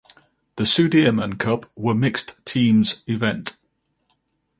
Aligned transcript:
The 0.55 0.63
Sudirman 0.63 1.37
Cup 1.37 1.67
were 1.77 1.93
mixed 1.93 2.43
teams 2.43 3.03
event. 3.05 3.57